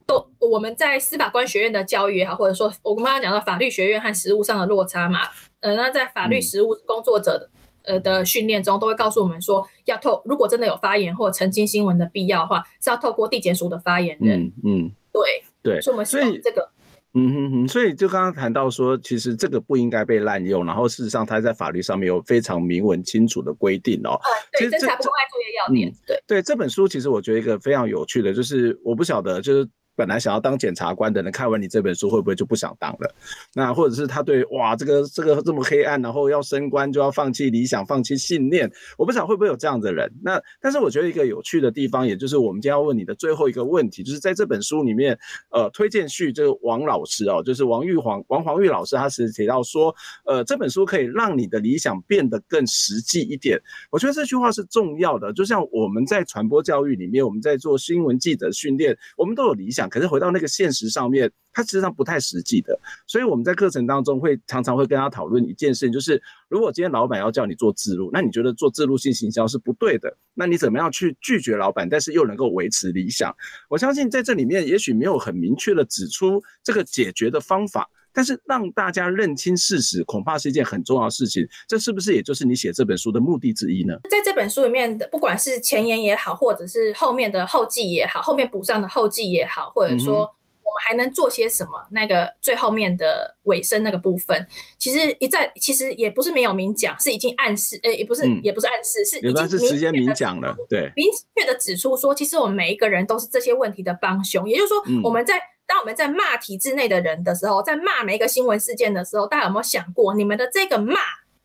[0.06, 5.20] 都我们在司法官学院的教育也好，或者说我们刚刚讲到法律学院和实务上的落差嘛。
[5.60, 7.48] 呃，那在法律实务工作者
[7.84, 14.40] 呃的训练中，都会告诉我们说，要透如果真的有发言或澄清新闻的必要的话，是要透过地检署的发言人。
[14.40, 16.06] 嗯，嗯对对，所以我们
[16.42, 16.68] 这个，
[17.14, 24.10] 嗯哼哼，所以就刚刚谈到说，其实这个不应该被滥用，然后事实上它在法律上面有非常明文清楚的规定哦。
[24.10, 25.88] 呃、对，侦查不公开作业要点。
[25.88, 29.68] 嗯、对对，这本书其实我觉得一个非常有趣的，就是我不晓得就是。
[29.94, 33.14] 本来想要当检察官的人，看完你这本书会不会就不想当了？
[33.54, 38.70] 那或者是他对哇，这个这个这么黑暗，然后要升官就要放弃理想、放弃信念？
[38.96, 40.10] 我不想会不会有这样的人。
[40.22, 45.18] 那但是我觉得一个有趣的地方，也就是我们今天要问你的最后一个问题，就是在这本书里面，
[45.50, 53.60] 呃，推荐序这个王老师哦，就是王玉黄、王黄玉老师，他是提到说，呃，这本书可以让你的理想变得更实际一点。
[53.90, 55.30] 我觉得这句话是重要的。
[55.34, 59.81] 就像我们在传播教育里面，我们在做新闻记者训练，我们都有理想。
[59.88, 73.34] 可是回到那个现实上面，它实际上不太实际的，所以我们在课程当中会常常会跟他讨论一件事情，就是如果今天老板要叫你做自录，那你觉得做自录性行销是不对的，那你怎么样去拒绝老板，但是又能够维持理想？
[73.68, 81.46] 我相信在这里面也许没有很明确的指出这个解决的方法，但是让大家认清事实，恐怕是一件很重要的事情。
[81.66, 83.94] 这是不是也就是你写这本书的目的之一呢？
[84.10, 91.70] 在这本书里面的，不管是前言也好，或者是后面的后记也好，后面补上的后记也好，或者说我们还能做些什么？
[91.90, 94.46] 那个最后面的尾声那个部分，
[94.78, 105.36] 其实一再，其实也不是没有明讲，是已经暗示，呃，也不是，嗯、也不是暗示，是已经是直接明讲了，对，明确的指出说，其实我们每一个人都是这些问题的帮凶，也就是说，我们在。
[105.36, 110.96] 嗯当我们在骂体制内的人的时候，在骂每一个新闻事件的时候，大家有没有想过，你们的这个骂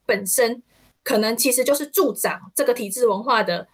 [0.04, 0.62] 本身，
[1.02, 3.66] 可能其实就是助长这个体制文化的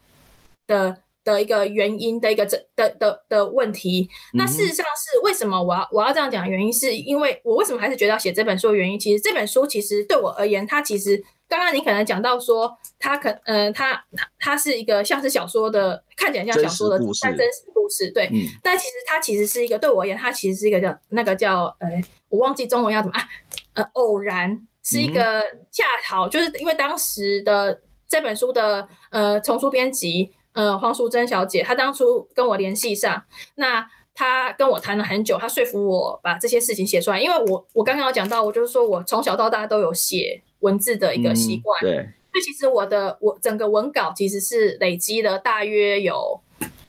[0.67, 4.09] 的的一个原因的一个这的的的，问题？
[4.35, 6.49] 那事实上是为什么我要我要这样讲？
[6.49, 8.99] 原因是因为我为什么还是觉得要写这本书的原因？
[8.99, 11.25] 其实这本书其实对我而言，它其实。
[11.49, 18.27] 刚刚你可能讲到说，他可，嗯、呃，他他他是一个像是小说的，看起来像小说的，但真实故事，对。
[18.33, 21.89] 嗯、但其实他其实是一个，对我而言，他其实是一个叫那个叫，呃，
[22.29, 23.29] 我忘记中文要怎么啊，
[23.75, 33.25] 呃，偶然是一个恰好，就是因为当时的这本书的呃丛书编辑，呃黄淑珍小姐，她当初跟我联系上，
[33.57, 33.89] 那。
[34.17, 41.81] 他跟我谈了很久，他说服我把这些事情写出来，因为我我刚刚有讲到，我就是说我从小到大都有写文字的一个习惯。
[41.81, 41.95] 嗯、对，
[42.33, 46.41] 所以其实我的我整个文稿其实是累积了大约有，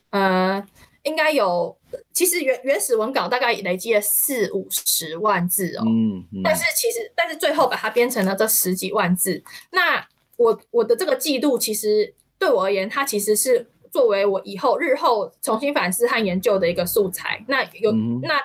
[0.09, 0.65] 呃，
[1.03, 1.77] 应该有，
[2.11, 5.83] 其实原原始文稿大概累积了四五十万字哦。
[5.85, 6.41] 嗯嗯。
[6.43, 9.43] 但是其实，但是最后把它编成了这十几万字。
[9.71, 10.07] 那
[10.37, 13.67] 我我的这个记录，其实对我而言，它其实是。
[13.95, 18.41] 作为我以后日后重新反思和研究的一个素材，那有、嗯、那，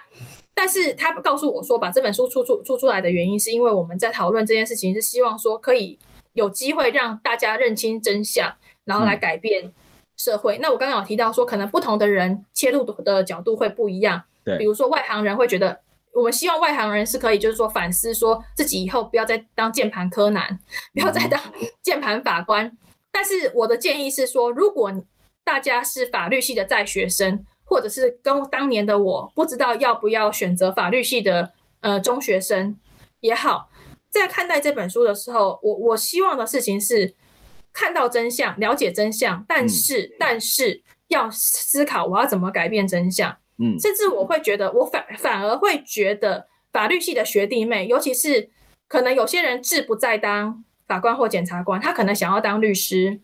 [0.55, 5.99] 但是他告诉我说，把这本书出出出出来的原因，是因为我们在讨论这件事情，是希望说可以
[6.35, 9.73] 有机会让大家认清真相，然后来改变
[10.17, 10.59] 社会。
[10.59, 14.23] 嗯、那我刚刚有提到说，可能不同的人切入的角度会不一样。
[14.45, 15.81] 对，比如说外行人会觉得，
[16.13, 20.59] 我们希望外行人是可以，就是说反思，说自己以后不要再当键盘柯南，
[20.93, 21.41] 不要再当
[21.83, 22.67] 键盘法官。
[22.67, 22.79] 嗯、
[23.11, 24.93] 但是我的建议是说，如果
[25.43, 31.53] 大家是法律系的在学生，或者是跟当年的我不知道要不要选择法律系的
[31.83, 32.77] 呃中学生
[33.21, 33.71] 也好，
[34.11, 37.15] 在看待这本书的时候，我我希望的事情是
[37.73, 43.37] 看到真相，了解真相，但是、嗯、但是要思考我要怎么改变真相。
[43.59, 48.51] 嗯，甚至我会觉得，我反反而会觉得法律系的学弟妹，尤其是
[48.89, 53.21] 可能有些人志不在当法官或检察官，他可能想要当律师，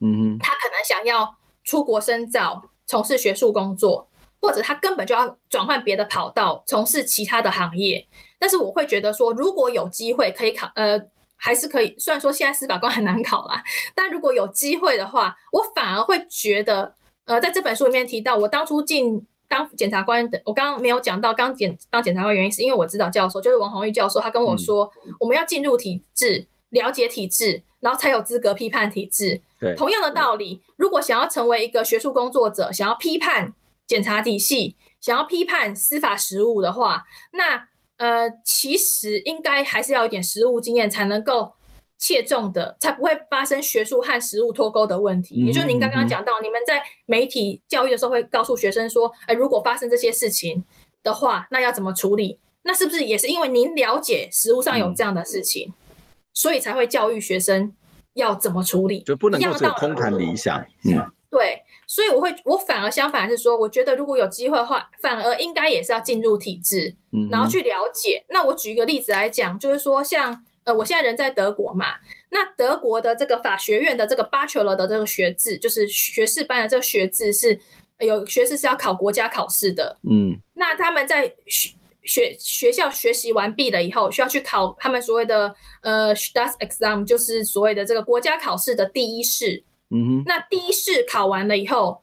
[0.00, 1.36] 嗯，他可能想要。
[1.68, 4.08] 出国深造，从事学术工作，
[4.40, 8.06] 或者他根本就要转换别的跑道，从事其他的行业。
[8.38, 11.00] 但是我会觉得说，如果有机会可以考，呃，
[11.36, 11.94] 还是可以。
[11.98, 13.62] 虽然说现在司法官很难考啦，
[13.94, 29.40] 但如果有机会的话，我反而会觉得，呃，在这本书里面提到，我当初进当检察官的，我刚刚没有讲到刚检当检察官原因，是因为我指导教授就是王宏玉教授，他跟我说，嗯、我们要进入体制，了解体制，然后才有资格批判体制。
[29.60, 33.54] 对，同样的道理，如果想要成为一个学术工作者，想要批判
[33.86, 37.68] 检察体系，想要批判司法实务的话，那
[37.98, 41.52] 呃，其实应该还是要有一点实务经验，才能够
[41.96, 45.36] 切中的，才不会发生学术和实务脱钩的问题。
[45.40, 50.64] 嗯、也就是您刚刚讲到，嗯、你们在媒体教育的时候会告诉学生说，哎、呃，如果发生这些事情
[51.04, 52.40] 的话，那要怎么处理？
[52.64, 55.85] 那是不是也是因为您了解实务上有这样的事情，嗯、
[56.36, 57.72] 所以才会教育学生？
[58.12, 59.02] 要怎么处理？
[59.02, 60.58] 就不能够是空谈理想。
[60.84, 68.24] 嗯，对，所以我会，我反而相反是说，我觉得如果有机会的话，反而应该也是要进入体制，嗯，然后去了解。
[68.30, 71.96] 那我举一个例子来讲，就是说像呃，我现在人在德国嘛，
[72.30, 77.58] 那德国的这个法学院的这个 Bachelor 的这个学制，就是学士班的这个学制是
[77.98, 81.75] 有学士是要考国家考试的，嗯，那他们在学。
[82.06, 89.64] 学学校学习完毕了以后，需要去考他们所谓的呃 Staatsexamen，就是所谓的这个国家考试的第一试。
[89.90, 90.22] 嗯哼。
[90.26, 92.02] 那第一试考完了以后，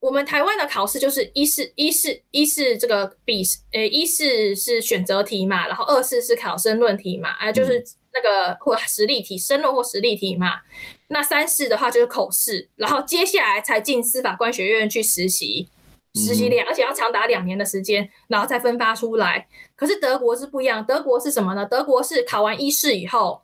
[0.00, 7.84] 我们台湾的考试就是一试一试一试这个笔，呃一试是选择题嘛，然后二试是考申论题嘛，啊就是
[8.14, 10.60] 那个或实例题，申论或实例题嘛。
[11.08, 15.68] 那三试的话就是口试，然后接下来才进司法官学院去实习。
[16.16, 19.46] 实习两，而且要长达两年的时间，然后再分发出来。
[19.76, 21.64] 可是德国是不一样，德国是什么呢？
[21.66, 23.42] 德国是考完一试以后，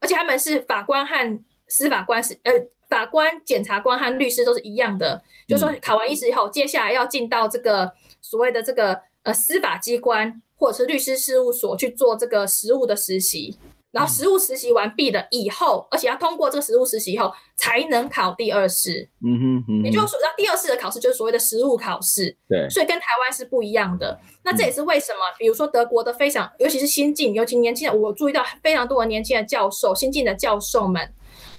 [0.00, 2.52] 而且他们是法官和司法官是呃，
[2.88, 13.58] 法官、检察官和律师都是一样的，就是说考完一试以后，接下来要进到这个所谓的这个呃司法机关或者是律师事务所去做这个实务的实习。
[13.92, 19.08] 然后实务实习完毕了以后，而且要通过这个实务实习以后，才能考第二试。
[19.24, 22.36] 嗯哼，嗯哼，也就是说，那第二试的考试就是所谓的实务考试。
[22.48, 24.20] 对，所以跟台湾是不一样的。
[24.44, 31.12] 那这也是为什么，比如说德国的非常，尤其是新进，尤其年轻人，我注意到非常多的年轻的教授，新进的教授们，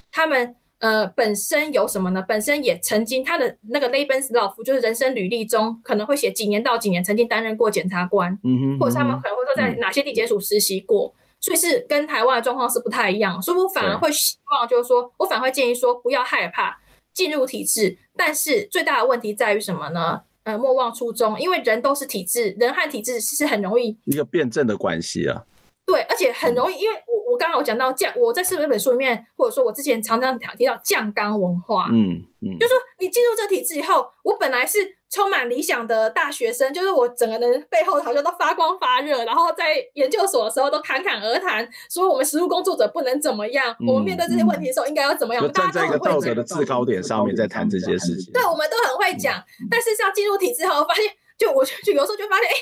[0.09, 2.23] 他们呃本身有什么呢？
[2.25, 11.13] 本身也曾经他的那个 Lebenslauf 就是人生履历中可能会写几年到几年曾经担任过检察官，嗯哼，或者他们可能会说在哪些地检署实习过。
[11.41, 16.79] 所以是跟台湾的状况是不太一样，所以我反而会希望，就是说我反而会建议说，不要害怕
[17.13, 20.21] 进入体制，但是最大的问题在于什么呢？
[20.43, 25.43] 呃，莫忘初衷，因为人都是体制，人和体制其实很容易一个辩证的关系啊。
[25.91, 34.97] 对，而且很容易，因为我我刚刚有讲到酱，我在这本书里面，或者说我之前常常提到酱缸文化，嗯嗯，就是说你进入这体制以后，我本来是。
[35.13, 45.43] 充满理想的大学生，就是我整个人背后好像都发光发热，然后在研究所的时候都侃侃而谈，说我们实务工作者不能怎么样，嗯、我们面对这些问题的时候应该要怎么样。
[45.43, 48.31] 就站在一个道德的制高点上面在谈这些事情。
[48.31, 51.03] 对，我们都很会讲，嗯、但是像进入体制后，发现
[51.37, 52.53] 就我就有时候就发现，哎，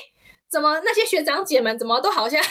[0.50, 2.42] 怎么那些学长姐们怎么都好像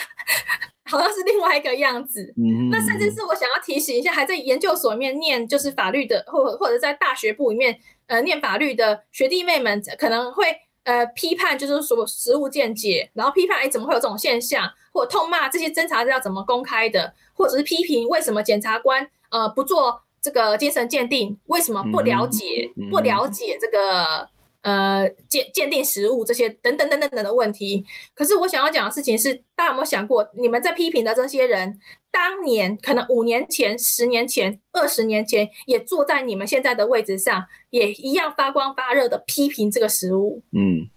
[0.84, 2.32] 好像是另外一个样子。
[2.36, 7.78] 嗯，那甚至是我想要提醒一下，还在研究所里面念就是法律的，或或者在大学部里面。
[8.06, 10.44] 呃，念法律的学弟妹们可能会
[10.82, 24.28] 呃批判，就是说实务见解，然后批判哎怎么会有这种现象，或者痛骂这些侦查是要怎么公开的，或者是批评为什么检察官呃不做这个精神鉴定，为什么不了解、嗯、不了解这个。
[24.62, 31.80] 呃，鉴鉴定实物这些等等等等等的问题，可是我想要讲的事情是，大家有没有想过，你们在批评的这些人，
[32.10, 40.42] 当年可能五年前、十年前、二十年前，也坐在你们现在的位置上，也一样发光发热的批评这个食物。
[40.52, 40.90] 嗯，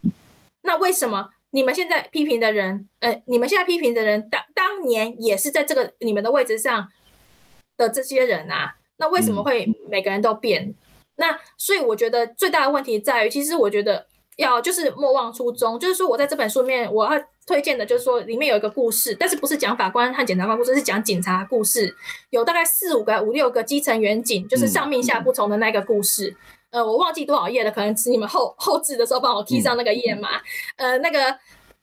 [0.64, 6.90] 那为什么你们现在批评的人，呃，你们现在批评的人，当当年也是在这个你们的位置上
[7.78, 8.76] 的这些人啊？
[8.98, 10.66] 那为什么会每个人都变？
[10.66, 10.76] 嗯
[11.16, 14.06] 那所以我觉得最大的问题在于，其实我觉得
[14.38, 21.96] 要就是莫忘初衷，就是说我在这本书里面我要推荐的，就是说里面有一个故事，但是不是讲法官和检察官故事，是讲警察故事，
[22.32, 26.36] 有大概四五个、五六个基层员警，就是上命下不从的那个故事。
[26.72, 30.38] 嗯、呃，我忘记多少页了，可能是你们后后置的时候帮我贴上那个页码。
[30.78, 31.38] 嗯、呃，那个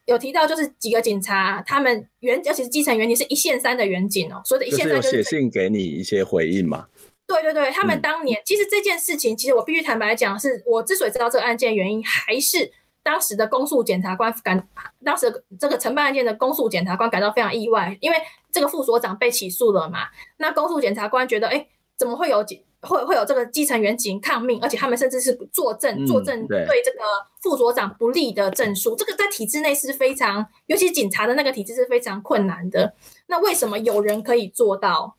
[0.07, 6.87] 有提到就是几个警察，他们原尤其是基层员警是一线三的员警哦，所以的一线三就是写信给你一些回应嘛。
[7.31, 12.73] 对对对，他们当年、嗯、其实这件事情，其实我必须坦白讲，是我之所以知道这个案件原因，还是
[13.05, 14.69] 当时的公诉检察官感，
[15.05, 18.17] 当时这个承办案件的公诉检察官感到非常意外，因为
[18.51, 20.09] 这个副所长被起诉了嘛。
[20.39, 22.45] 那公诉检察官觉得，哎，怎么会有
[22.81, 26.99] 会会有这个基层员警抗命，而且他们甚至是作证作证对这个
[27.43, 32.95] 副所长不利的证书，这个在体制内是非常，尤其警察的那个体制是非常困难的。
[33.27, 35.17] 那为什么有人可以做到？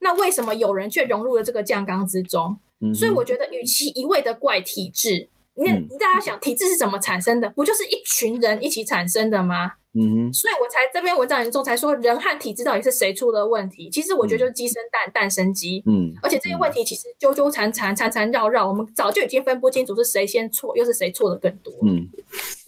[0.00, 2.58] 那为什么有人却融入了这个酱缸之中？
[2.80, 5.64] 嗯、所以我觉得，与其一味的怪体制，你
[5.98, 7.48] 大家想，体制是怎么产生的？
[7.50, 9.72] 不就是一群人一起产生的吗？
[9.96, 13.88] 嗯，所以我才这篇文章中才说，人和体制到底是谁出了问题？
[13.88, 15.82] 其实我觉得就是鸡生蛋，蛋生鸡。
[15.86, 21.72] 嗯，而且这些问题其实纠纠缠缠，缠缠绕绕，我们早就已经分不清楚是谁先错，又是谁错的更多。
[21.82, 22.08] 嗯。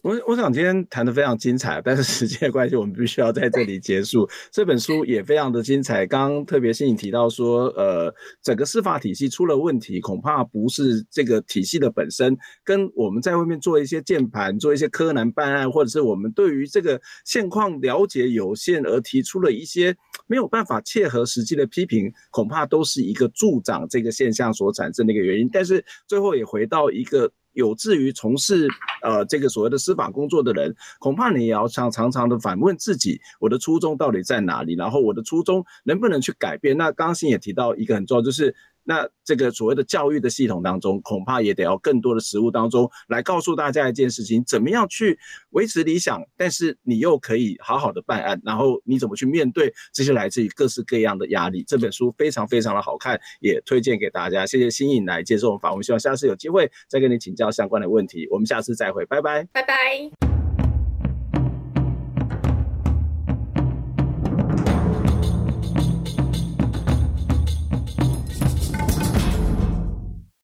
[0.07, 4.25] 我我想今天谈的非常精彩， 但是时间的关系，我们必须要在这里结束。
[4.53, 6.07] 这本书也非常的精彩。
[6.07, 19.93] 刚刚特别欣颖提到说，呃，整个司法体系出了问题，恐怕不是这个体系的本身，跟我们在外面做一些键盘、做一些柯南办案，或者是我们对于这个现况了解有限而提出了一些
[20.29, 25.51] 没有办法切合实际的批评，恐怕都是一个助长这个现象所产生的一个原因。
[25.53, 27.29] 但是最后也回到一个。
[27.57, 28.69] 有志于从事
[29.03, 34.77] 呃这个所谓的司法工作的人，恐怕你也要常常常的反问自己，我的初衷到底在哪里？
[34.77, 36.77] 然后我的初衷能不能去改变？
[36.77, 38.55] 那刚刚也提到一个很重要，就是。
[38.87, 45.19] 那这个所谓的教育的系统当中，恐怕也得要更多的实务当中来告诉大家一件事情：怎么样去
[45.51, 51.65] 维持理想，但是你又可以好好的办案，然后你怎么去面对这些来自于各式各样的压力？
[51.67, 54.47] 这本书非常非常的好看，也推荐给大家。
[54.47, 58.29] 谢谢新颖来接受我们访问，希望下次有机会再跟你请教相关的问题。
[58.31, 60.36] 我们下次再会，拜拜，拜拜。